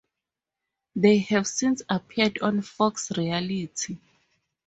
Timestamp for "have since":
1.19-1.83